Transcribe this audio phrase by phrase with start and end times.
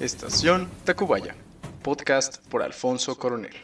[0.00, 1.36] Estación Tacubaya,
[1.82, 3.54] podcast por Alfonso Coronel.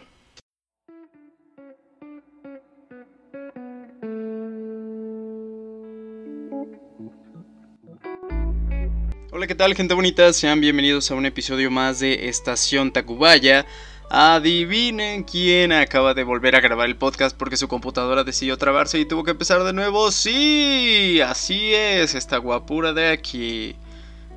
[9.32, 10.32] Hola, ¿qué tal gente bonita?
[10.32, 13.66] Sean bienvenidos a un episodio más de Estación Tacubaya.
[14.09, 19.05] Adivinen quién acaba de volver a grabar el podcast porque su computadora decidió trabarse y
[19.05, 20.12] tuvo que empezar de nuevo.
[20.12, 23.74] Sí, así es, esta guapura de aquí.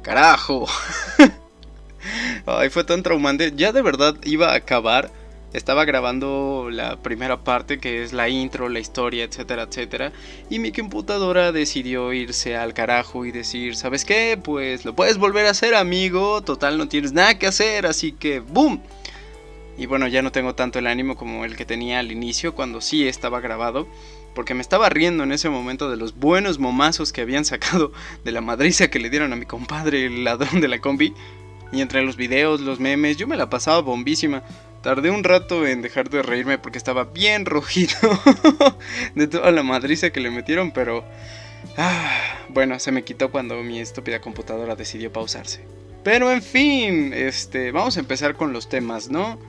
[0.02, 0.68] Carajo.
[2.46, 3.54] Ay, fue tan traumante.
[3.56, 5.12] Ya de verdad iba a acabar.
[5.54, 10.12] Estaba grabando la primera parte que es la intro, la historia, etcétera, etcétera.
[10.50, 14.40] Y mi computadora decidió irse al carajo y decir, ¿sabes qué?
[14.44, 16.42] Pues lo puedes volver a hacer, amigo.
[16.42, 17.86] Total, no tienes nada que hacer.
[17.86, 18.82] Así que, ¡boom!
[19.78, 22.80] Y bueno, ya no tengo tanto el ánimo como el que tenía al inicio, cuando
[22.82, 23.88] sí estaba grabado,
[24.36, 27.92] porque me estaba riendo en ese momento de los buenos momazos que habían sacado
[28.24, 31.14] de la madriza que le dieron a mi compadre, el ladrón de la combi.
[31.74, 34.44] Y entre los videos, los memes, yo me la pasaba bombísima.
[34.82, 37.98] Tardé un rato en dejar de reírme porque estaba bien rojito
[39.16, 41.04] de toda la madriza que le metieron, pero...
[41.78, 45.66] Ah, bueno, se me quitó cuando mi estúpida computadora decidió pausarse.
[46.04, 49.40] Pero en fin, este, vamos a empezar con los temas, ¿no?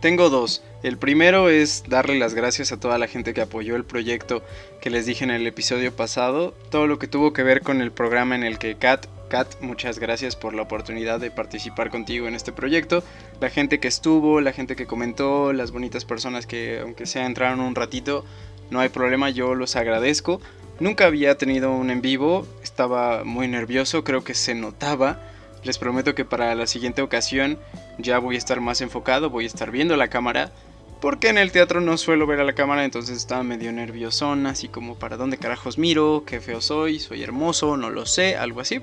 [0.00, 0.62] Tengo dos.
[0.82, 4.42] El primero es darle las gracias a toda la gente que apoyó el proyecto
[4.82, 6.52] que les dije en el episodio pasado.
[6.70, 9.98] Todo lo que tuvo que ver con el programa en el que Kat, Kat, muchas
[9.98, 13.02] gracias por la oportunidad de participar contigo en este proyecto.
[13.40, 17.58] La gente que estuvo, la gente que comentó, las bonitas personas que aunque sea entraron
[17.58, 18.24] un ratito,
[18.70, 20.40] no hay problema, yo los agradezco.
[20.78, 25.18] Nunca había tenido un en vivo, estaba muy nervioso, creo que se notaba
[25.64, 27.58] les prometo que para la siguiente ocasión
[27.98, 30.52] ya voy a estar más enfocado, voy a estar viendo la cámara.
[31.00, 34.68] Porque en el teatro no suelo ver a la cámara, entonces estaba medio nerviosón, así
[34.68, 38.80] como para dónde carajos miro, qué feo soy, soy hermoso, no lo sé, algo así.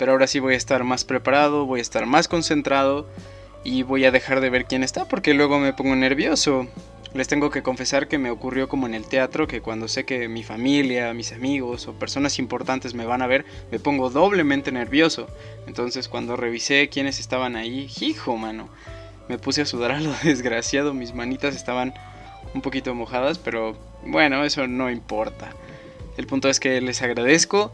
[0.00, 3.06] Pero ahora sí voy a estar más preparado, voy a estar más concentrado
[3.64, 6.66] y voy a dejar de ver quién está porque luego me pongo nervioso.
[7.12, 10.26] Les tengo que confesar que me ocurrió como en el teatro, que cuando sé que
[10.26, 15.26] mi familia, mis amigos o personas importantes me van a ver, me pongo doblemente nervioso.
[15.66, 18.70] Entonces cuando revisé quiénes estaban ahí, hijo mano,
[19.28, 21.92] me puse a sudar a lo desgraciado, mis manitas estaban
[22.54, 25.50] un poquito mojadas, pero bueno, eso no importa.
[26.16, 27.70] El punto es que les agradezco.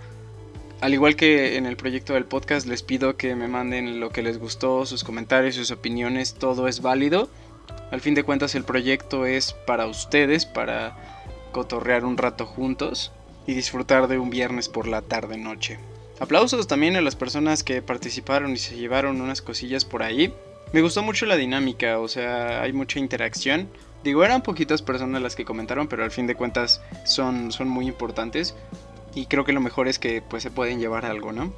[0.81, 4.23] Al igual que en el proyecto del podcast, les pido que me manden lo que
[4.23, 7.31] les gustó, sus comentarios, sus opiniones, todo es válido.
[7.91, 10.97] Al fin de cuentas el proyecto es para ustedes, para
[11.53, 13.11] cotorrear un rato juntos
[13.47, 15.79] y disfrutar de un viernes por la tarde noche.
[16.21, 20.35] Aplausos también a las personas que participaron y se llevaron unas cosillas por ahí.
[20.73, 23.69] Me gustó mucho la dinámica, o sea, hay mucha interacción.
[24.05, 27.87] Digo, eran poquitas personas las que comentaron, pero al fin de cuentas son, son muy
[27.87, 28.55] importantes.
[29.17, 31.53] Y creo que lo mejor es que pues se pueden llevar algo, ¿no?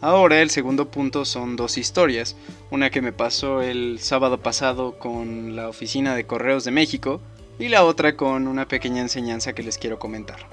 [0.00, 2.36] Ahora el segundo punto son dos historias,
[2.70, 7.20] una que me pasó el sábado pasado con la oficina de correos de México
[7.60, 10.48] y la otra con una pequeña enseñanza que les quiero comentar.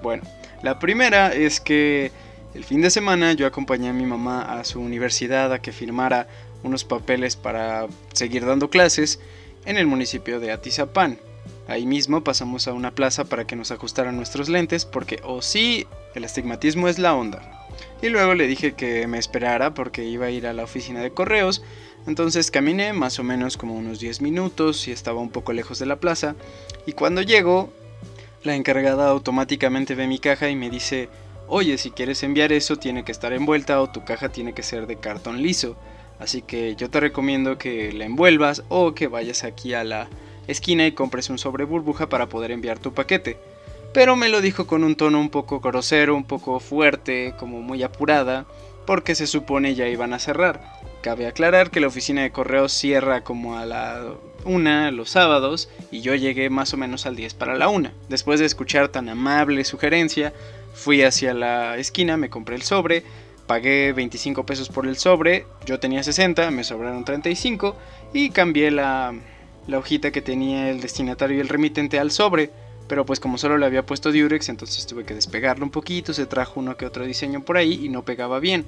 [0.00, 0.22] Bueno,
[0.62, 2.12] la primera es que
[2.54, 6.28] el fin de semana yo acompañé a mi mamá a su universidad a que firmara
[6.62, 9.18] unos papeles para seguir dando clases
[9.66, 11.18] en el municipio de Atizapán.
[11.70, 15.40] Ahí mismo pasamos a una plaza para que nos ajustaran nuestros lentes porque, o oh
[15.40, 15.86] sí,
[16.16, 17.68] el astigmatismo es la onda.
[18.02, 21.12] Y luego le dije que me esperara porque iba a ir a la oficina de
[21.12, 21.62] correos.
[22.08, 25.86] Entonces caminé más o menos como unos 10 minutos y estaba un poco lejos de
[25.86, 26.34] la plaza.
[26.86, 27.72] Y cuando llego,
[28.42, 31.08] la encargada automáticamente ve mi caja y me dice,
[31.46, 34.88] oye, si quieres enviar eso tiene que estar envuelta o tu caja tiene que ser
[34.88, 35.76] de cartón liso.
[36.18, 40.08] Así que yo te recomiendo que la envuelvas o que vayas aquí a la
[40.50, 43.38] esquina y compres un sobre burbuja para poder enviar tu paquete
[43.92, 47.82] pero me lo dijo con un tono un poco grosero, un poco fuerte, como muy
[47.82, 48.46] apurada,
[48.86, 50.78] porque se supone ya iban a cerrar.
[51.02, 56.00] Cabe aclarar que la oficina de correos cierra como a la una los sábados y
[56.00, 57.92] yo llegué más o menos al 10 para la una.
[58.08, 60.32] Después de escuchar tan amable sugerencia,
[60.72, 63.02] fui hacia la esquina, me compré el sobre,
[63.46, 67.76] pagué 25 pesos por el sobre, yo tenía 60, me sobraron 35
[68.12, 69.14] y cambié la,
[69.66, 72.50] la hojita que tenía el destinatario y el remitente al sobre
[72.90, 76.26] pero pues como solo le había puesto Durex, entonces tuve que despegarlo un poquito, se
[76.26, 78.64] trajo uno que otro diseño por ahí y no pegaba bien.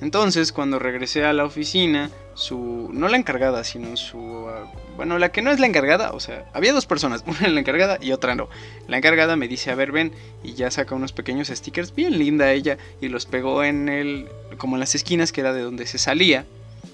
[0.00, 2.88] Entonces, cuando regresé a la oficina, su.
[2.94, 4.46] No la encargada, sino su.
[4.48, 7.60] Ah, bueno, la que no es la encargada, o sea, había dos personas, una la
[7.60, 8.48] encargada y otra no.
[8.86, 10.12] La encargada me dice, a ver, ven,
[10.42, 14.28] y ya saca unos pequeños stickers, bien linda ella, y los pegó en el.
[14.56, 16.46] como en las esquinas que era de donde se salía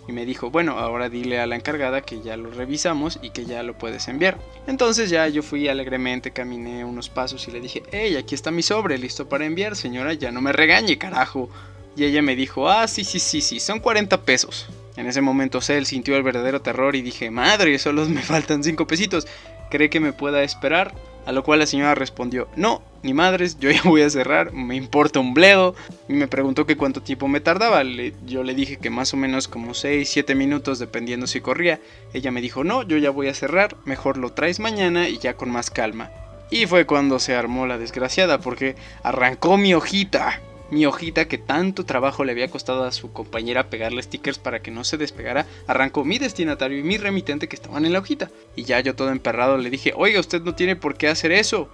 [0.06, 3.46] y me dijo, bueno, ahora dile a la encargada que ya lo revisamos y que
[3.46, 4.38] ya lo puedes enviar.
[4.66, 8.62] Entonces ya yo fui alegremente, caminé unos pasos y le dije, hey, aquí está mi
[8.62, 11.48] sobre, listo para enviar, señora, ya no me regañe, carajo.
[11.96, 14.66] Y ella me dijo, ah, sí, sí, sí, sí, son 40 pesos.
[14.96, 18.86] En ese momento Cell sintió el verdadero terror y dije, madre, solo me faltan 5
[18.86, 19.26] pesitos.
[19.70, 20.94] ¿Cree que me pueda esperar?
[21.26, 24.76] A lo cual la señora respondió, no, ni madres, yo ya voy a cerrar, me
[24.76, 25.74] importa un bledo.
[26.08, 27.82] Y me preguntó que cuánto tiempo me tardaba.
[28.26, 31.80] yo le dije que más o menos como 6, 7 minutos dependiendo si corría.
[32.12, 35.34] Ella me dijo, no, yo ya voy a cerrar, mejor lo traes mañana y ya
[35.34, 36.10] con más calma.
[36.50, 41.84] Y fue cuando se armó la desgraciada porque arrancó mi hojita mi hojita que tanto
[41.84, 46.04] trabajo le había costado a su compañera pegarle stickers para que no se despegara, arrancó
[46.04, 48.30] mi destinatario y mi remitente que estaban en la hojita.
[48.56, 51.68] Y ya yo todo emperrado le dije, oiga, usted no tiene por qué hacer eso.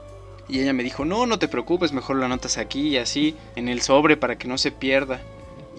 [0.48, 3.68] Y ella me dijo, no, no te preocupes, mejor lo anotas aquí y así, en
[3.68, 5.20] el sobre para que no se pierda.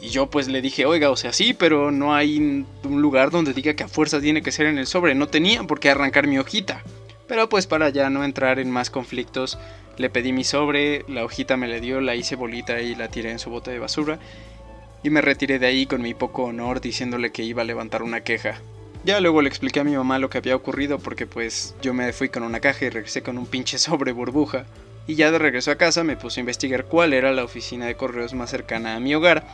[0.01, 3.53] Y yo pues le dije, oiga, o sea, sí, pero no hay un lugar donde
[3.53, 5.13] diga que a fuerza tiene que ser en el sobre.
[5.13, 6.81] No tenía por qué arrancar mi hojita.
[7.27, 9.57] Pero pues para ya no entrar en más conflictos,
[9.97, 13.31] le pedí mi sobre, la hojita me la dio, la hice bolita y la tiré
[13.31, 14.19] en su bote de basura.
[15.03, 18.21] Y me retiré de ahí con mi poco honor diciéndole que iba a levantar una
[18.21, 18.61] queja.
[19.03, 22.13] Ya luego le expliqué a mi mamá lo que había ocurrido porque pues yo me
[22.13, 24.65] fui con una caja y regresé con un pinche sobre burbuja
[25.07, 27.95] y ya de regreso a casa me puse a investigar cuál era la oficina de
[27.95, 29.45] correos más cercana a mi hogar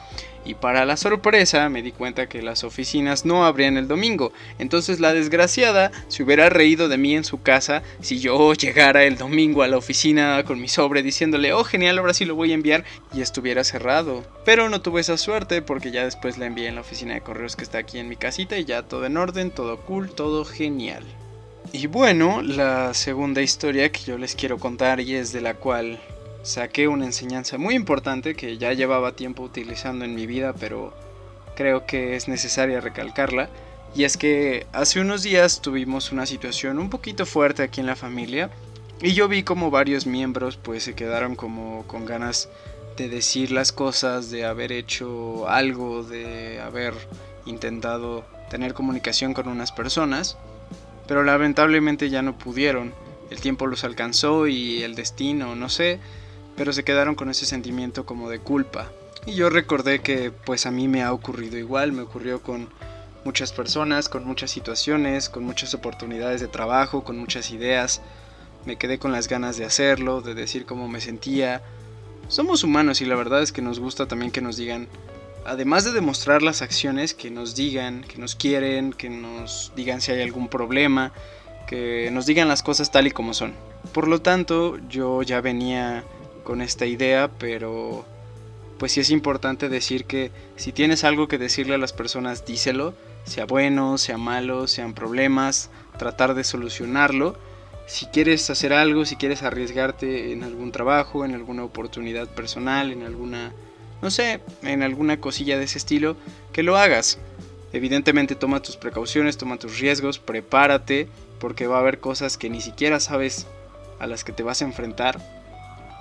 [0.47, 4.99] y para la sorpresa me di cuenta que las oficinas no abrían el domingo, entonces
[4.99, 9.61] la desgraciada se hubiera reído de mí en su casa si yo llegara el domingo
[9.61, 12.85] a la oficina con mi sobre diciéndole, oh genial, ahora sí lo voy a enviar
[13.13, 14.23] y estuviera cerrado.
[14.45, 17.55] Pero no tuve esa suerte porque ya después la envié en la oficina de correos
[17.55, 21.03] que está aquí en mi casita y ya todo en orden, todo cool, todo genial.
[21.73, 25.99] Y bueno, la segunda historia que yo les quiero contar y es de la cual
[26.41, 30.93] saqué una enseñanza muy importante que ya llevaba tiempo utilizando en mi vida, pero
[31.55, 33.49] creo que es necesaria recalcarla.
[33.93, 37.95] Y es que hace unos días tuvimos una situación un poquito fuerte aquí en la
[37.95, 38.49] familia
[39.01, 42.49] y yo vi como varios miembros pues se quedaron como con ganas
[42.95, 46.93] de decir las cosas, de haber hecho algo, de haber
[47.45, 50.37] intentado tener comunicación con unas personas
[51.07, 52.93] pero lamentablemente ya no pudieron.
[53.29, 55.99] El tiempo los alcanzó y el destino, no sé,
[56.55, 58.91] pero se quedaron con ese sentimiento como de culpa.
[59.25, 62.69] Y yo recordé que pues a mí me ha ocurrido igual, me ocurrió con
[63.25, 68.01] muchas personas, con muchas situaciones, con muchas oportunidades de trabajo, con muchas ideas.
[68.65, 71.61] Me quedé con las ganas de hacerlo, de decir cómo me sentía.
[72.29, 74.87] Somos humanos y la verdad es que nos gusta también que nos digan
[75.47, 80.11] además de demostrar las acciones, que nos digan, que nos quieren, que nos digan si
[80.11, 81.13] hay algún problema,
[81.67, 83.53] que nos digan las cosas tal y como son.
[83.93, 86.03] Por lo tanto, yo ya venía
[86.43, 88.05] con esta idea, pero
[88.77, 92.93] pues sí es importante decir que si tienes algo que decirle a las personas, díselo,
[93.23, 97.37] sea bueno, sea malo, sean problemas, tratar de solucionarlo.
[97.87, 103.03] Si quieres hacer algo, si quieres arriesgarte en algún trabajo, en alguna oportunidad personal, en
[103.03, 103.53] alguna
[104.01, 106.15] no sé, en alguna cosilla de ese estilo,
[106.51, 107.19] que lo hagas.
[107.73, 111.07] Evidentemente toma tus precauciones, toma tus riesgos, prepárate,
[111.39, 113.47] porque va a haber cosas que ni siquiera sabes
[113.99, 115.19] a las que te vas a enfrentar.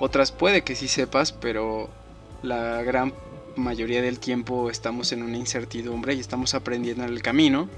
[0.01, 1.89] Otras puede que sí sepas, pero
[2.43, 3.13] la gran
[3.57, 7.69] mayoría del tiempo estamos en una incertidumbre y estamos aprendiendo en el camino.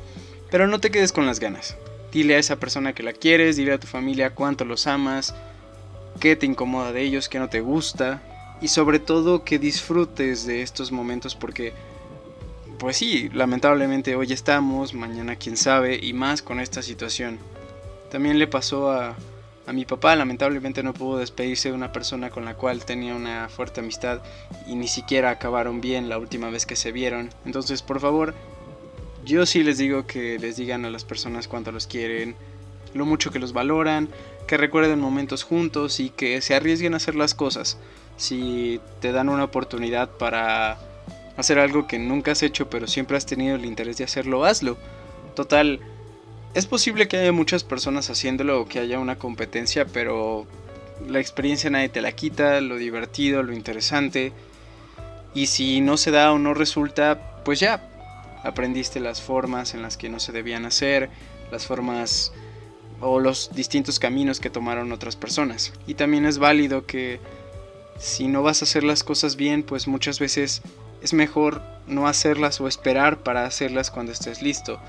[0.50, 1.76] Pero no te quedes con las ganas.
[2.12, 5.34] Dile a esa persona que la quieres, dile a tu familia cuánto los amas,
[6.20, 8.22] qué te incomoda de ellos, qué no te gusta,
[8.60, 11.72] y sobre todo que disfrutes de estos momentos porque
[12.78, 17.38] pues sí, lamentablemente hoy estamos, mañana quién sabe y más con esta situación.
[18.08, 19.16] También le pasó a,
[19.66, 23.48] a mi papá, lamentablemente no pudo despedirse de una persona con la cual tenía una
[23.48, 24.22] fuerte amistad
[24.66, 27.30] y ni siquiera acabaron bien la última vez que se vieron.
[27.44, 28.34] Entonces, por favor,
[29.24, 32.36] yo sí les digo que les digan a las personas cuánto los quieren,
[32.94, 34.08] lo mucho que los valoran,
[34.46, 37.76] que recuerden momentos juntos y que se arriesguen a hacer las cosas
[38.18, 40.78] si te dan una oportunidad para
[41.38, 44.76] hacer algo que nunca has hecho pero siempre has tenido el interés de hacerlo, hazlo.
[45.34, 45.80] Total,
[46.54, 50.46] es posible que haya muchas personas haciéndolo o que haya una competencia, pero
[51.06, 54.32] la experiencia nadie te la quita, lo divertido, lo interesante.
[55.34, 57.88] Y si no se da o no resulta, pues ya,
[58.42, 61.10] aprendiste las formas en las que no se debían hacer,
[61.52, 62.32] las formas
[63.00, 65.72] o los distintos caminos que tomaron otras personas.
[65.86, 67.20] Y también es válido que
[67.98, 70.62] si no vas a hacer las cosas bien, pues muchas veces
[71.02, 74.80] es mejor no hacerlas o esperar para hacerlas cuando estés listo.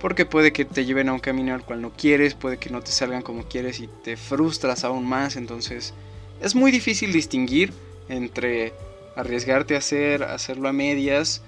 [0.00, 2.82] Porque puede que te lleven a un camino al cual no quieres, puede que no
[2.82, 5.36] te salgan como quieres y te frustras aún más.
[5.36, 5.94] Entonces
[6.40, 7.72] es muy difícil distinguir
[8.08, 8.74] entre
[9.16, 11.42] arriesgarte a hacer, hacerlo a medias.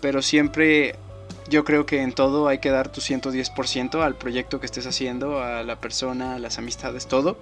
[0.00, 0.94] Pero siempre
[1.50, 5.42] yo creo que en todo hay que dar tu 110% al proyecto que estés haciendo,
[5.42, 7.36] a la persona, a las amistades, todo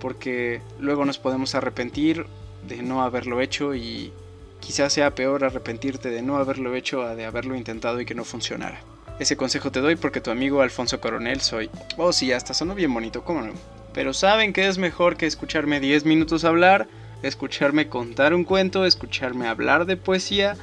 [0.00, 2.26] porque luego nos podemos arrepentir
[2.66, 4.12] de no haberlo hecho y
[4.60, 8.24] Quizás sea peor arrepentirte de no haberlo hecho a de haberlo intentado y que no
[8.24, 8.80] funcionara.
[9.18, 11.70] Ese consejo te doy porque tu amigo Alfonso Coronel soy.
[11.96, 13.52] Oh, sí, hasta sonó bien bonito, ¿cómo no?
[13.94, 16.88] Pero saben que es mejor que escucharme 10 minutos hablar,
[17.22, 20.56] escucharme contar un cuento, escucharme hablar de poesía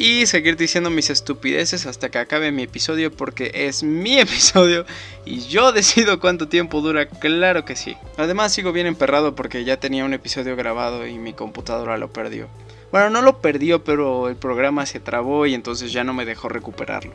[0.00, 4.86] y seguir diciendo mis estupideces hasta que acabe mi episodio porque es mi episodio
[5.26, 7.98] y yo decido cuánto tiempo dura, claro que sí.
[8.16, 12.48] Además sigo bien emperrado porque ya tenía un episodio grabado y mi computadora lo perdió.
[12.90, 16.48] Bueno, no lo perdió, pero el programa se trabó y entonces ya no me dejó
[16.48, 17.14] recuperarlo.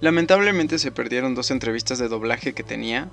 [0.00, 3.08] Lamentablemente se perdieron dos entrevistas de doblaje que tenía.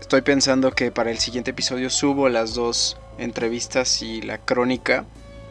[0.00, 5.06] Estoy pensando que para el siguiente episodio subo las dos entrevistas y la crónica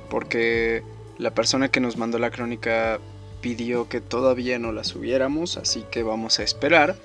[0.09, 0.83] porque
[1.19, 2.99] la persona que nos mandó la crónica
[3.41, 6.95] pidió que todavía no la subiéramos, así que vamos a esperar.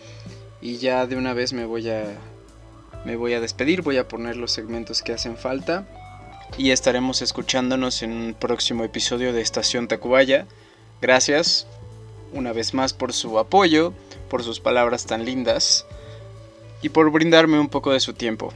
[0.63, 2.05] Y ya de una vez me voy a
[3.05, 5.87] me voy a despedir, voy a poner los segmentos que hacen falta
[6.57, 10.47] y estaremos escuchándonos en un próximo episodio de Estación Tacubaya.
[11.03, 11.67] Gracias
[12.33, 13.93] una vez más por su apoyo,
[14.31, 15.87] por sus palabras tan lindas
[16.83, 18.55] y por brindarme un poco de su tiempo.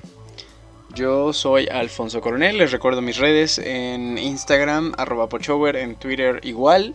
[0.95, 6.95] Yo soy Alfonso Coronel, les recuerdo mis redes en Instagram, arroba pochover, en Twitter igual.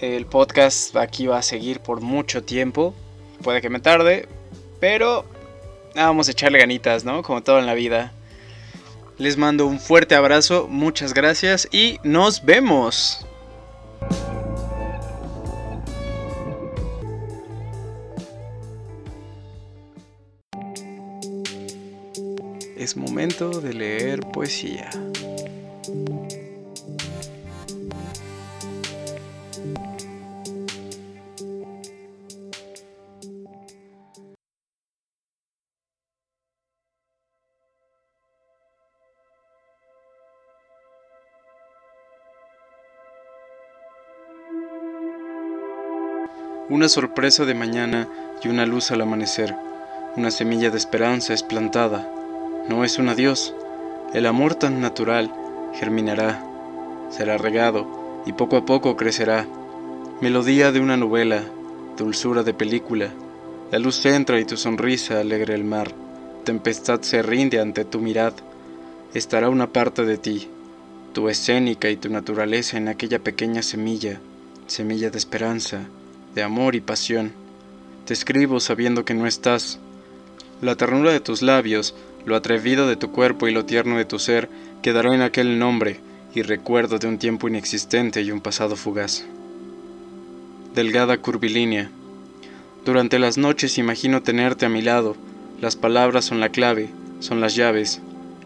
[0.00, 2.94] El podcast aquí va a seguir por mucho tiempo,
[3.42, 4.28] puede que me tarde,
[4.80, 5.24] pero
[5.94, 7.22] vamos a echarle ganitas, ¿no?
[7.22, 8.12] Como todo en la vida.
[9.18, 13.26] Les mando un fuerte abrazo, muchas gracias y nos vemos.
[22.82, 24.90] Es momento de leer poesía.
[46.68, 48.08] Una sorpresa de mañana
[48.42, 49.54] y una luz al amanecer,
[50.16, 52.21] una semilla de esperanza es plantada
[52.68, 53.54] no es un adiós.
[54.14, 55.32] El amor tan natural
[55.74, 56.44] germinará,
[57.10, 59.46] será regado y poco a poco crecerá.
[60.20, 61.42] Melodía de una novela,
[61.96, 63.12] dulzura de película.
[63.70, 65.92] La luz entra y tu sonrisa alegra el mar.
[66.44, 68.36] Tempestad se rinde ante tu mirada.
[69.14, 70.48] Estará una parte de ti,
[71.12, 74.20] tu escénica y tu naturaleza en aquella pequeña semilla,
[74.66, 75.80] semilla de esperanza,
[76.34, 77.32] de amor y pasión.
[78.06, 79.78] Te escribo sabiendo que no estás.
[80.60, 84.18] La ternura de tus labios lo atrevido de tu cuerpo y lo tierno de tu
[84.18, 84.48] ser
[84.82, 86.00] quedará en aquel nombre
[86.34, 89.24] y recuerdo de un tiempo inexistente y un pasado fugaz.
[90.74, 91.90] Delgada curvilínea.
[92.84, 95.16] Durante las noches imagino tenerte a mi lado.
[95.60, 96.88] Las palabras son la clave,
[97.20, 98.00] son las llaves.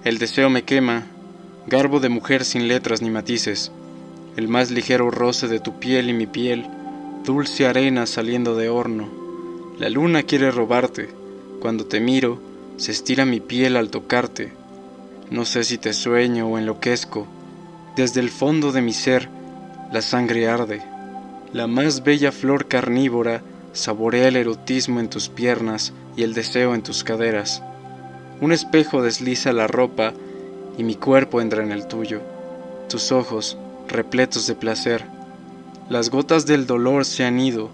[0.05, 1.07] El deseo me quema,
[1.67, 3.71] garbo de mujer sin letras ni matices.
[4.37, 6.67] El más ligero roce de tu piel y mi piel,
[7.25, 9.09] dulce arena saliendo de horno.
[9.79, 11.09] La luna quiere robarte.
[11.61, 12.39] Cuando te miro,
[12.77, 14.53] se estira mi piel al tocarte.
[15.31, 17.27] No sé si te sueño o enloquezco.
[17.97, 19.29] Desde el fondo de mi ser,
[19.93, 20.83] la sangre arde.
[21.53, 23.43] La más bella flor carnívora
[23.73, 27.63] saborea el erotismo en tus piernas y el deseo en tus caderas.
[28.41, 30.13] Un espejo desliza la ropa
[30.77, 32.21] y mi cuerpo entra en el tuyo.
[32.91, 33.57] Tus ojos,
[33.89, 35.07] repletos de placer.
[35.89, 37.71] Las gotas del dolor se han ido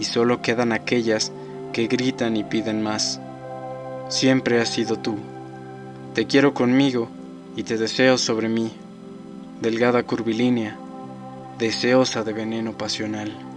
[0.00, 1.30] y solo quedan aquellas
[1.72, 3.20] que gritan y piden más
[4.10, 5.16] siempre has sido tú.
[6.14, 7.08] Te quiero conmigo
[7.56, 8.72] y te deseo sobre mí,
[9.62, 10.76] delgada curvilínea,
[11.58, 13.49] deseosa de veneno pasional.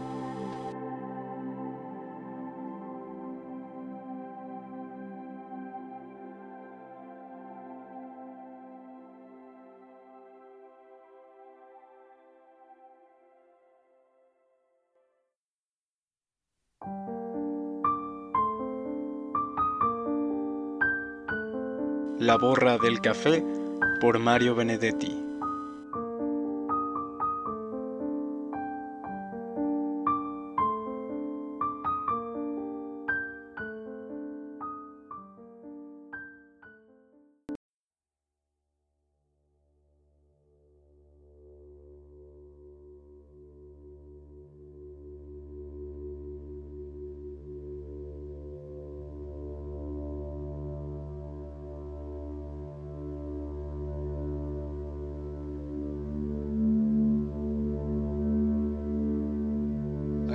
[22.34, 23.46] La borra del café
[24.02, 25.33] por Mario Benedetti.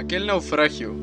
[0.09, 0.95] Aquel naufragio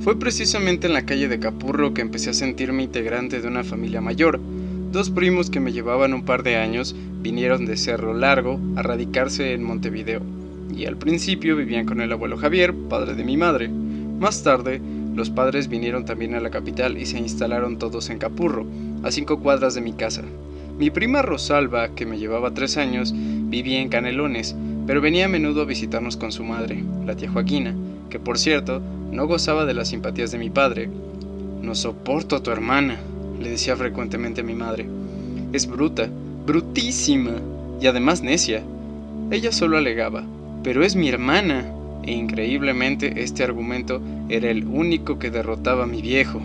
[0.00, 4.00] fue precisamente en la calle de Capurro que empecé a sentirme integrante de una familia
[4.00, 4.40] mayor.
[4.90, 9.52] Dos primos que me llevaban un par de años vinieron de Cerro Largo a radicarse
[9.52, 10.22] en Montevideo,
[10.76, 13.68] y al principio vivían con el abuelo Javier, padre de mi madre.
[13.68, 14.80] Más tarde,
[15.14, 18.66] los padres vinieron también a la capital y se instalaron todos en Capurro,
[19.04, 20.24] a cinco cuadras de mi casa.
[20.76, 25.62] Mi prima Rosalba, que me llevaba tres años, vivía en Canelones, pero venía a menudo
[25.62, 27.72] a visitarnos con su madre, la tía Joaquina,
[28.08, 28.80] que por cierto
[29.12, 30.88] no gozaba de las simpatías de mi padre.
[31.62, 32.98] No soporto a tu hermana,
[33.40, 34.86] le decía frecuentemente mi madre.
[35.52, 36.08] Es bruta,
[36.46, 37.32] brutísima
[37.80, 38.62] y además necia.
[39.30, 40.24] Ella solo alegaba,
[40.62, 41.72] pero es mi hermana.
[42.04, 46.40] E increíblemente este argumento era el único que derrotaba a mi viejo.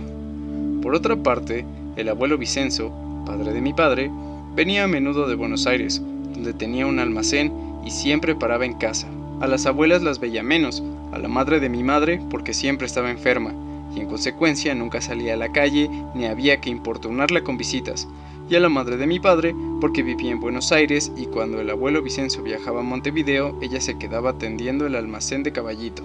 [0.81, 1.65] Por otra parte,
[1.95, 2.91] el abuelo Vicenzo,
[3.25, 4.11] padre de mi padre,
[4.55, 6.01] venía a menudo de Buenos Aires,
[6.33, 7.53] donde tenía un almacén
[7.85, 9.07] y siempre paraba en casa.
[9.39, 13.11] A las abuelas las veía menos, a la madre de mi madre porque siempre estaba
[13.11, 13.53] enferma,
[13.95, 18.07] y en consecuencia nunca salía a la calle ni había que importunarla con visitas,
[18.49, 21.69] y a la madre de mi padre porque vivía en Buenos Aires y cuando el
[21.69, 26.03] abuelo Vicenzo viajaba a Montevideo ella se quedaba atendiendo el almacén de caballito.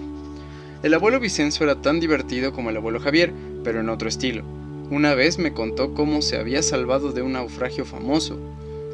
[0.81, 4.43] El abuelo Vicenzo era tan divertido como el abuelo Javier, pero en otro estilo.
[4.89, 8.39] Una vez me contó cómo se había salvado de un naufragio famoso.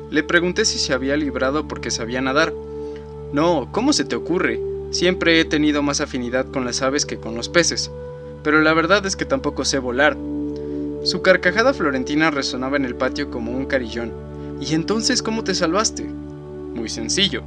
[0.10, 2.54] Le pregunté si se había librado porque sabía nadar.
[3.34, 4.60] No, ¿cómo se te ocurre?
[4.92, 7.92] Siempre he tenido más afinidad con las aves que con los peces,
[8.44, 10.16] pero la verdad es que tampoco sé volar.
[11.04, 14.12] Su carcajada florentina resonaba en el patio como un carillón.
[14.62, 16.04] ¿Y entonces cómo te salvaste?
[16.04, 17.44] Muy sencillo.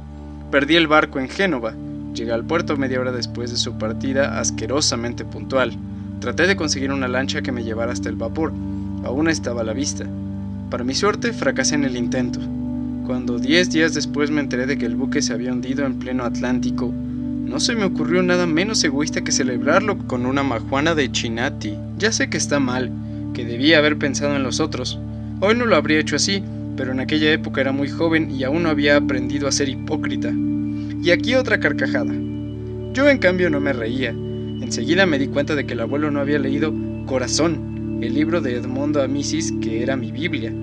[0.51, 1.73] Perdí el barco en Génova.
[2.13, 5.73] Llegué al puerto media hora después de su partida asquerosamente puntual.
[6.19, 8.51] Traté de conseguir una lancha que me llevara hasta el vapor.
[9.03, 10.05] Aún estaba a la vista.
[10.69, 12.39] Para mi suerte, fracasé en el intento.
[13.05, 16.25] Cuando diez días después me enteré de que el buque se había hundido en pleno
[16.25, 16.93] Atlántico,
[17.49, 21.73] no se me ocurrió nada menos egoísta que celebrarlo con una majuana de chinati.
[21.97, 22.91] Ya sé que está mal,
[23.33, 24.99] que debía haber pensado en los otros.
[25.39, 26.43] Hoy no lo habría hecho así,
[26.77, 30.31] pero en aquella época era muy joven y aún no había aprendido a ser hipócrita.
[31.01, 32.13] Y aquí otra carcajada.
[32.93, 34.11] Yo en cambio no me reía.
[34.11, 36.71] Enseguida me di cuenta de que el abuelo no había leído
[37.07, 40.53] Corazón, el libro de Edmondo Amisis que era mi Biblia,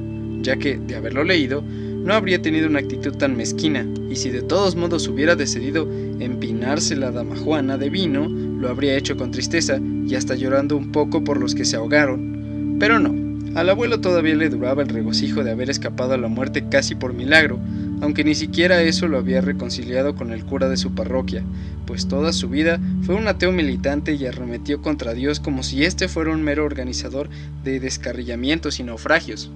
[0.40, 1.64] ya que, de haberlo leído,
[2.06, 5.88] no habría tenido una actitud tan mezquina, y si de todos modos hubiera decidido
[6.20, 10.92] empinarse la dama Juana de vino, lo habría hecho con tristeza y hasta llorando un
[10.92, 13.12] poco por los que se ahogaron, pero no,
[13.58, 17.12] al abuelo todavía le duraba el regocijo de haber escapado a la muerte casi por
[17.12, 17.58] milagro,
[18.00, 21.42] aunque ni siquiera eso lo había reconciliado con el cura de su parroquia,
[21.86, 26.08] pues toda su vida fue un ateo militante y arremetió contra Dios como si éste
[26.08, 27.28] fuera un mero organizador
[27.64, 29.50] de descarrillamientos y naufragios.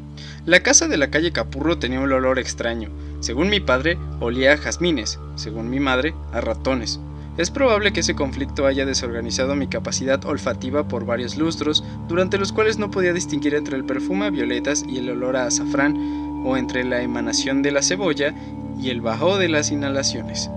[0.46, 2.90] La casa de la calle Capurro tenía un olor extraño.
[3.20, 7.00] Según mi padre, olía a jazmines, según mi madre, a ratones.
[7.36, 12.52] Es probable que ese conflicto haya desorganizado mi capacidad olfativa por varios lustros, durante los
[12.52, 16.56] cuales no podía distinguir entre el perfume a violetas y el olor a azafrán, o
[16.56, 18.34] entre la emanación de la cebolla
[18.78, 20.50] y el bajo de las inhalaciones.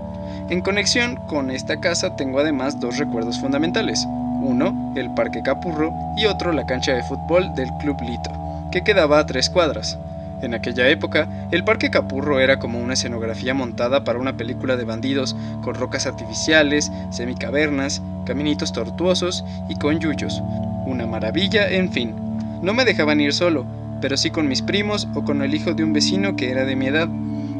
[0.50, 4.04] En conexión con esta casa tengo además dos recuerdos fundamentales.
[4.42, 8.30] Uno, el Parque Capurro, y otro, la cancha de fútbol del Club Lito,
[8.70, 9.98] que quedaba a tres cuadras.
[10.42, 14.84] En aquella época, el Parque Capurro era como una escenografía montada para una película de
[14.84, 20.42] bandidos, con rocas artificiales, semicavernas, caminitos tortuosos y con yuyos.
[20.84, 22.14] Una maravilla, en fin.
[22.60, 23.64] No me dejaban ir solo,
[24.04, 26.76] pero sí con mis primos o con el hijo de un vecino que era de
[26.76, 27.08] mi edad.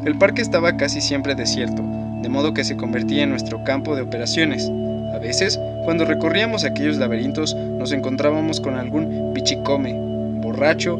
[0.05, 1.81] El parque estaba casi siempre desierto,
[2.21, 4.69] de modo que se convertía en nuestro campo de operaciones.
[5.11, 9.95] A veces, cuando recorríamos aquellos laberintos, nos encontrábamos con algún pichicome,
[10.39, 10.99] borracho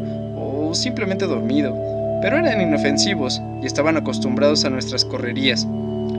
[0.73, 1.77] simplemente dormido,
[2.23, 5.67] pero eran inofensivos y estaban acostumbrados a nuestras correrías.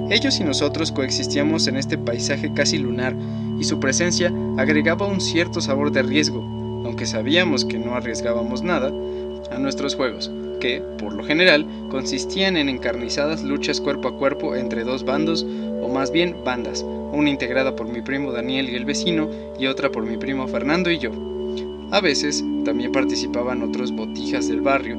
[0.08, 3.12] Ellos y nosotros coexistíamos en este paisaje casi lunar
[3.58, 6.55] y su presencia agregaba un cierto sabor de riesgo,
[6.86, 8.92] aunque sabíamos que no arriesgábamos nada,
[9.50, 14.84] a nuestros juegos, que, por lo general, consistían en encarnizadas luchas cuerpo a cuerpo entre
[14.84, 15.44] dos bandos,
[15.82, 19.90] o más bien bandas, una integrada por mi primo Daniel y el vecino, y otra
[19.90, 21.10] por mi primo Fernando y yo.
[21.90, 24.96] A veces también participaban otros botijas del barrio,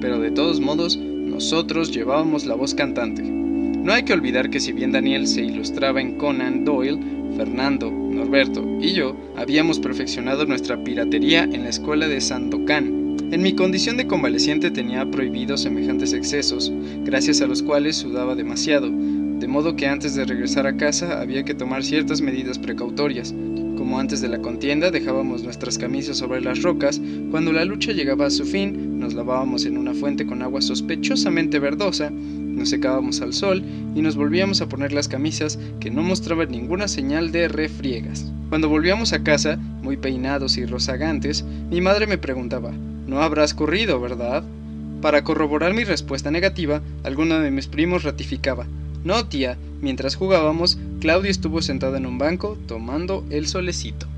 [0.00, 3.22] pero de todos modos nosotros llevábamos la voz cantante.
[3.22, 7.00] No hay que olvidar que si bien Daniel se ilustraba en Conan Doyle,
[7.36, 13.16] Fernando, Norberto y yo habíamos perfeccionado nuestra piratería en la escuela de Sandokan.
[13.30, 16.72] En mi condición de convaleciente tenía prohibidos semejantes excesos,
[17.04, 21.44] gracias a los cuales sudaba demasiado, de modo que antes de regresar a casa había
[21.44, 23.34] que tomar ciertas medidas precautorias,
[23.76, 27.00] como antes de la contienda dejábamos nuestras camisas sobre las rocas,
[27.30, 31.58] cuando la lucha llegaba a su fin, nos lavábamos en una fuente con agua sospechosamente
[31.58, 32.10] verdosa,
[32.56, 33.62] nos secábamos al sol
[33.94, 38.32] y nos volvíamos a poner las camisas que no mostraban ninguna señal de refriegas.
[38.48, 42.72] Cuando volvíamos a casa, muy peinados y rozagantes, mi madre me preguntaba,
[43.06, 44.42] ¿no habrás corrido, verdad?
[45.02, 48.66] Para corroborar mi respuesta negativa, alguno de mis primos ratificaba.
[49.04, 54.08] No, tía, mientras jugábamos, Claudio estuvo sentado en un banco tomando el solecito.